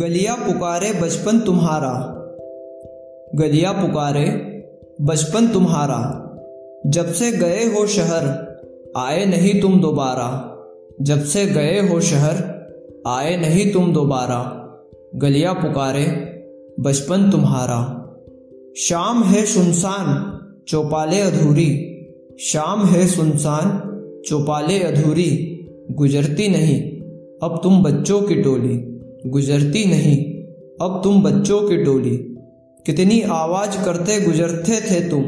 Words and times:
गलिया 0.00 0.34
पुकारे 0.34 0.92
बचपन 0.92 1.40
तुम्हारा। 1.40 1.92
गलिया 3.34 3.72
पुकारे 3.72 4.26
बचपन 5.00 5.48
तुम्हारा। 5.48 6.20
जब 6.86 7.12
से 7.12 7.32
गए 7.32 7.64
हो 7.64 7.86
शहर, 7.86 8.54
आए 8.96 9.24
नहीं 9.24 9.60
तुम 9.60 9.80
दोबारा। 9.80 10.56
जब 11.02 11.24
से 11.24 11.46
गए 11.46 11.88
हो 11.88 12.00
शहर, 12.00 12.66
आए 13.06 13.36
नहीं 13.36 13.72
तुम 13.72 13.92
दोबारा। 13.92 14.60
गलिया 15.14 15.52
पुकारे 15.52 16.04
बचपन 16.80 17.30
तुम्हारा। 17.30 18.00
शाम 18.76 19.22
है 19.22 19.46
सुनसान, 19.46 20.40
चौपाले 20.68 21.20
अधूरी। 21.20 21.90
शाम 22.40 22.84
है 22.84 23.06
सुनसान, 23.06 23.90
चौपाले 24.26 24.78
अधूरी। 24.78 25.60
गुजरती 25.90 26.48
नहीं, 26.48 27.00
अब 27.42 27.60
तुम 27.62 27.82
बच्चों 27.82 28.22
की 28.22 28.34
टोली। 28.34 28.93
गुजरती 29.24 29.84
नहीं। 29.84 30.16
अब 30.80 31.00
तुम 31.04 31.22
बच्चों 31.22 31.60
की 31.62 31.76
टोली 31.84 32.16
कितनी 32.86 33.20
आवाज़ 33.20 33.84
करते 33.84 34.20
गुजरते 34.20 34.80
थे 34.80 35.08
तुम, 35.10 35.22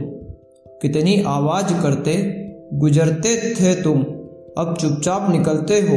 कितनी 0.83 1.23
आवाज़ 1.27 1.73
करते 1.83 2.15
गुजरते 2.75 3.37
थे 3.55 3.83
तुम, 3.83 4.03
अब 4.59 4.77
चुपचाप 4.81 5.31
निकलते 5.31 5.81
हो। 5.81 5.97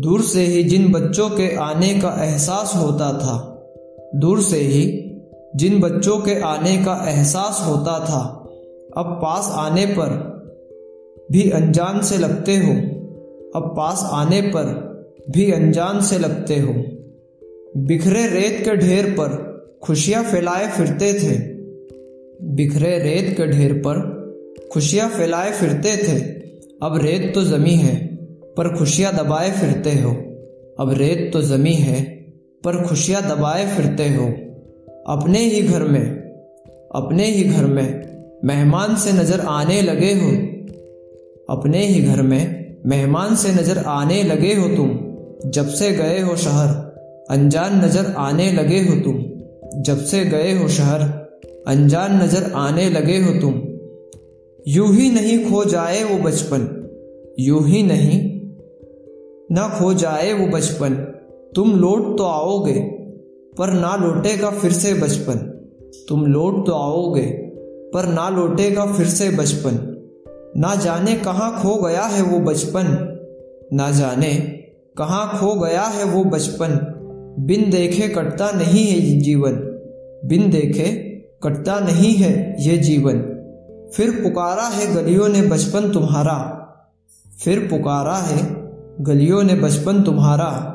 दूर 0.00 0.22
से 0.22 0.42
ही 0.42 0.62
जिन 0.64 0.92
बच्चों 0.92 1.30
के 1.30 1.56
आने 1.56 1.94
का 1.94 2.24
एहसास 2.24 2.72
होता 2.76 3.12
था, 3.12 3.38
दूर 4.16 4.40
से 4.40 4.58
ही 4.58 4.84
जिन 5.56 5.80
बच्चों 5.80 6.18
के 6.18 6.40
आने 6.40 6.76
का 6.76 7.02
एहसास 7.08 7.64
होता 7.66 7.98
था, 7.98 8.22
अब 8.96 9.18
पास 9.22 9.50
आने 9.52 9.86
पर 9.86 10.08
भी 11.32 11.50
अनजान 11.50 12.00
से 12.02 12.18
लगते 12.18 12.56
हो, 12.56 12.72
अब 13.56 13.74
पास 13.76 14.08
आने 14.12 14.40
पर 14.40 14.91
भी 15.30 15.52
अनजान 15.52 16.00
से 16.00 16.18
लगते 16.18 16.58
हो। 16.58 16.72
बिखरे 17.76 18.26
रेत 18.26 18.64
के 18.64 18.76
ढेर 18.76 19.06
पर 19.06 19.52
खुशियाँ 19.82 20.24
फैलाए 20.24 20.68
फिरते 20.68 21.12
थे। 21.12 21.38
बिखरे 22.54 22.98
रेत 22.98 23.36
के 23.36 23.46
ढेर 23.46 23.72
पर 23.72 24.22
खुशियाँ 24.72 25.08
फैलाए 25.08 25.52
फिरते 25.52 25.96
थे। 25.96 26.18
अब 26.82 26.98
रेत 27.02 27.34
तो 27.34 27.44
जमी 27.44 27.74
है, 27.74 28.06
पर 28.56 28.76
खुशियाँ 28.76 29.12
दबाए 29.12 29.50
फिरते 29.50 29.90
हो। 29.90 30.10
अब 30.80 30.94
रेत 30.98 31.30
तो 31.32 31.42
जमी 31.42 31.74
है, 31.74 32.02
पर 32.64 32.86
खुशियाँ 32.86 33.22
दबाए 33.22 33.76
फिरते 33.76 34.08
हो। 34.08 34.26
अपने 35.08 35.38
ही 35.38 35.62
घर 35.62 35.82
में, 35.82 36.04
अपने 36.94 37.26
ही 37.26 37.44
घर 37.44 37.64
में 37.64 38.02
मेहमान 38.44 38.96
से 38.96 39.12
नज़र 39.12 39.40
आने 39.40 39.82
लगे 39.82 40.12
हो। 40.12 40.30
अपने 41.56 41.86
ही 41.86 42.02
घर 42.02 42.22
में 42.22 42.74
मेहमान 42.86 43.36
से 43.36 43.48
नज़र 43.48 43.78
आने 43.78 44.22
लगे 44.22 44.54
हो 44.54 44.76
तुम। 44.76 45.11
जब 45.46 45.68
से 45.68 45.90
गए 45.92 46.20
हो 46.20 46.36
शहर, 46.36 46.68
अनजान 47.30 47.84
नज़र 47.84 48.12
आने 48.18 48.50
लगे 48.52 48.80
हो 48.80 48.94
तुम। 49.00 49.18
जब 49.82 50.04
से 50.04 50.24
गए 50.24 50.52
हो 50.52 50.68
शहर, 50.68 51.00
अनजान 51.68 52.22
नज़र 52.22 52.52
आने 52.52 52.90
लगे 52.90 53.18
हो 53.18 53.32
तुम। 53.40 53.54
यूँ 54.66 54.92
ही 54.94 55.10
नहीं 55.10 55.50
खो 55.50 55.64
जाए 55.64 56.02
वो 56.04 56.18
बचपन, 56.18 56.68
यूँ 57.40 57.66
ही 57.66 57.82
नहीं 57.82 58.20
ना 59.50 59.68
खो 59.68 59.94
जाए 59.94 60.32
वो 60.32 60.46
बचपन। 60.46 60.94
तुम 61.56 61.74
लौट 61.76 62.16
तो 62.18 62.24
आओगे, 62.24 62.80
पर 63.58 63.72
ना 63.72 63.96
लौटेगा 63.96 64.50
फिर 64.50 64.72
से 64.72 64.94
बचपन। 64.94 65.38
तुम 66.08 66.26
लौट 66.26 66.66
तो 66.66 66.72
आओगे, 66.72 67.26
पर 67.94 68.08
ना 68.08 68.28
लौटेगा 68.28 68.86
फिर 68.86 69.06
से 69.06 69.30
बचपन। 69.30 69.78
ना 70.56 70.74
जाने 70.74 71.14
कहाँ 71.16 71.62
खो 71.62 71.74
गया 71.82 72.02
है 72.02 72.22
वो 72.22 72.38
बचपन, 72.38 72.96
ना 73.72 73.90
जाने 73.90 74.32
कहाँ 74.98 75.38
खो 75.38 75.54
गया 75.54 75.82
है 75.82 76.04
वो 76.04 76.24
बचपन। 76.24 76.98
बिन 77.38 77.70
देखे 77.70 78.08
कटता 78.08 78.50
नहीं 78.50 78.86
है 78.86 78.98
ये 78.98 79.20
जीवन। 79.20 79.52
बिन 80.24 80.50
देखे 80.50 80.92
कटता 81.42 81.80
नहीं 81.80 82.14
है 82.14 82.56
ये 82.60 82.76
जीवन। 82.76 83.18
फिर 83.96 84.10
पुकारा 84.10 84.62
है 84.62 84.94
गलियों 84.94 85.28
ने 85.28 85.42
बचपन 85.42 85.92
तुम्हारा। 85.92 86.58
फिर 87.44 87.58
पुकारा 87.58 88.16
है 88.16 88.70
गलियों 89.00 89.42
ने 89.42 89.54
बचपन 89.54 90.02
तुम्हारा। 90.02 90.68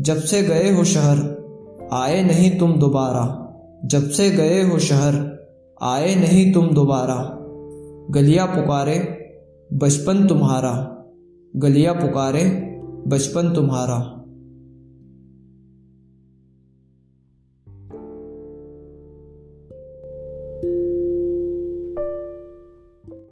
जब 0.00 0.16
से 0.16 0.42
गए 0.42 0.72
हो 0.72 0.84
शहर, 0.84 1.44
आए 1.92 2.22
नहीं 2.22 2.58
तुम 2.58 2.72
दोबारा। 2.72 3.40
जब 3.84 4.10
से 4.10 4.30
गए 4.30 4.62
हो 4.62 4.78
शहर, 4.78 5.46
आए 5.82 6.14
नहीं 6.14 6.52
तुम 6.52 6.68
दोबारा। 6.68 7.38
गलिया 8.10 8.46
पुकारे, 8.46 9.26
बचपन 9.72 10.26
तुम्हारा। 10.26 10.90
गलिया 11.56 11.92
पुकारे 11.92 12.73
बचपन 13.08 13.54
तुम्हारा। 13.54 14.23